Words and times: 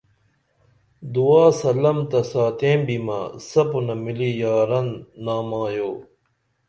دعا 1.13 1.45
سلم 1.61 1.97
تہ 2.09 2.19
ساتیں 2.31 2.77
بیمہ 2.85 3.19
سپُنہ 3.49 3.95
مِلی 4.03 4.31
یاران 4.41 4.87
نامایو 5.23 5.91